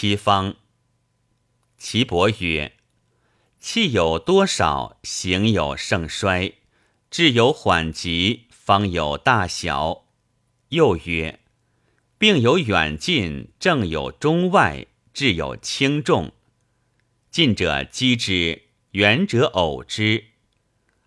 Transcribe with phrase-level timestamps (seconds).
[0.00, 0.56] 七方。
[1.76, 2.72] 岐伯曰：
[3.58, 6.54] 气有多少，形有盛衰，
[7.10, 10.06] 志有缓急，方有大小。
[10.70, 11.40] 又曰：
[12.16, 16.32] 病有远近，症有中外，志有轻重。
[17.30, 18.62] 近者积之，
[18.92, 20.28] 远者偶之。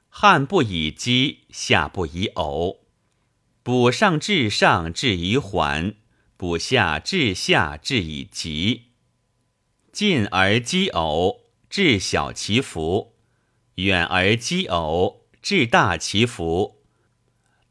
[0.08, 2.82] 汉不以积，下不以偶。
[3.64, 5.94] 补上至上，至以缓；
[6.44, 8.88] 补下至下，至以急。
[9.94, 13.14] 近而积偶，至小其福；
[13.76, 16.84] 远而积偶，至大其福。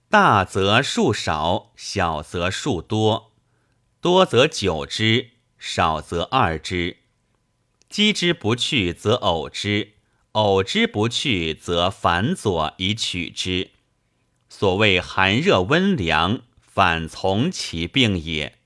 [0.09, 3.35] 大则数少，小则数多。
[4.01, 6.97] 多则久之，少则二之。
[7.91, 9.97] 积之不去，则偶之。
[10.31, 13.73] 偶之不去，则反左以取之。
[14.49, 18.61] 所谓寒热温凉，反从其病也。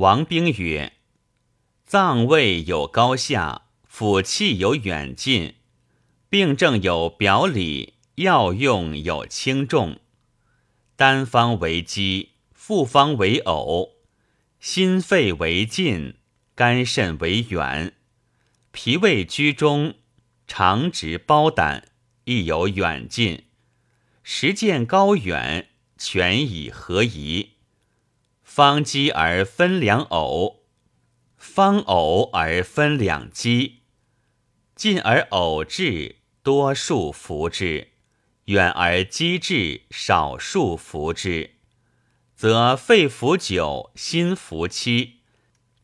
[0.00, 0.94] 王兵曰：
[1.84, 5.56] 脏位有高下，腑气有远近，
[6.30, 10.00] 病症有表里，药用有轻重。
[10.96, 13.96] 单方为基，复方为偶；
[14.58, 16.14] 心肺为近，
[16.54, 17.92] 肝肾为远。
[18.72, 19.96] 脾胃居中。
[20.46, 21.88] 肠直包胆，
[22.24, 23.44] 亦有远近；
[24.22, 27.50] 实见高远，全以合宜。
[28.60, 30.64] 方积而分两偶，
[31.38, 33.84] 方偶而分两积。
[34.74, 37.86] 近而偶至，多数服之；
[38.44, 41.54] 远而积至，少数服之。
[42.36, 45.20] 则肺服九，心服七，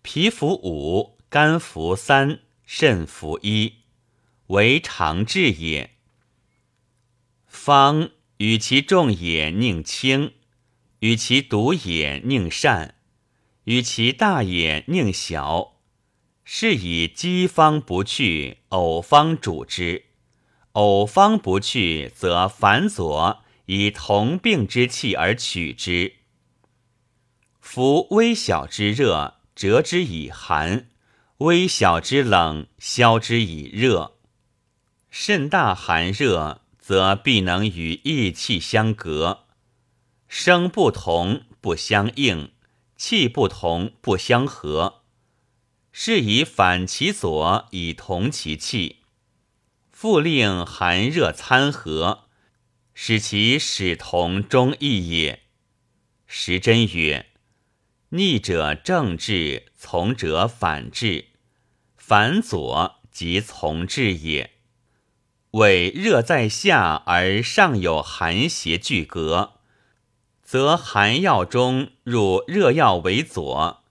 [0.03, 3.77] 脾服五，肝服三，肾服一。
[4.49, 5.97] 为常治也。
[7.47, 10.33] 方与其重也，宁轻；
[11.01, 12.95] 与其独也，宁善；
[13.65, 15.75] 与其大也，宁小。
[16.49, 20.05] 是以积方不去，偶方主之；
[20.73, 26.15] 偶方不去，则反左以同病之气而取之。
[27.61, 30.87] 夫微小之热，折之以寒；
[31.39, 34.19] 微小之冷，消之以热。
[35.11, 39.46] 甚大寒热，则必能与益气相隔；
[40.39, 42.51] 生不同不相应，
[42.95, 45.01] 气不同不相合。
[45.93, 48.99] 是以反其左，以同其气，
[49.91, 52.27] 复令寒热参合，
[52.93, 55.41] 使其始同中异也。
[56.27, 57.25] 时真曰：
[58.11, 61.29] 逆者正治，从者反治，
[61.97, 64.51] 反左即从治也。
[65.53, 69.55] 为热在下而上有寒邪俱隔，
[70.47, 73.83] 则寒药中入热药为左，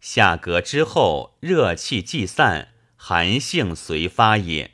[0.00, 4.72] 下格之后热气既散，寒性随发也。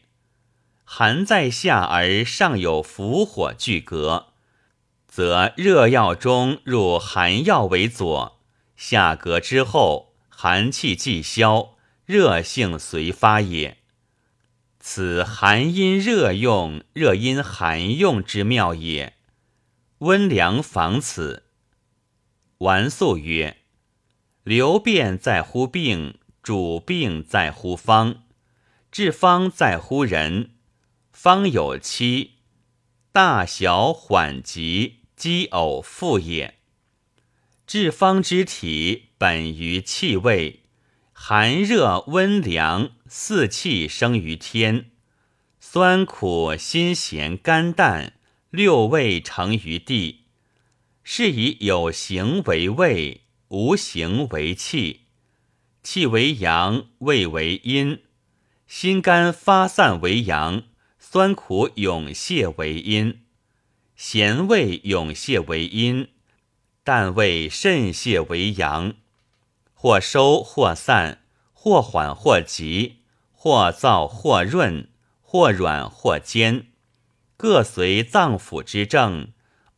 [0.85, 4.29] 寒在下而上有伏火俱隔，
[5.07, 8.41] 则热药中入寒药为左，
[8.75, 11.75] 下格之后寒气既消，
[12.07, 13.77] 热性随发也。
[14.81, 19.18] 此寒因热用，热因寒用之妙也。
[19.99, 21.45] 温凉防此。
[22.59, 23.59] 完素曰：
[24.45, 28.23] 流变在乎病，主病在乎方，
[28.93, 30.51] 治方在乎人。
[31.13, 32.35] 方有七，
[33.11, 36.59] 大小缓急积偶复也。
[37.67, 40.63] 治方之体本于气味。
[41.13, 44.93] 寒热温凉，四气生于天；
[45.59, 48.13] 酸苦辛咸甘淡，
[48.51, 50.25] 六味成于地。
[51.03, 55.07] 是以有形为味，无形为气。
[55.83, 58.03] 气为阳，味为阴。
[58.67, 60.65] 心肝发散为阳，
[60.99, 63.21] 酸苦涌泄为阴；
[63.97, 66.09] 咸味涌泄为阴，
[66.85, 68.95] 淡味渗泄为阳。
[69.73, 73.03] 或收或散，或缓或急，
[73.33, 74.91] 或燥或润，
[75.23, 76.67] 或软或坚，
[77.39, 79.29] 各随脏腑之症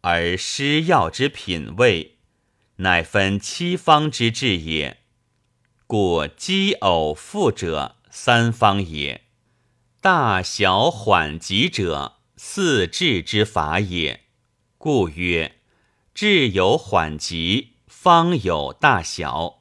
[0.01, 2.17] 而施药之品味，
[2.77, 5.03] 乃分七方之治也。
[5.87, 9.27] 故积偶复者三方也，
[10.01, 14.23] 大小缓急者四治之法也。
[14.79, 15.57] 故曰：
[16.15, 19.60] 治有缓急，方有大小。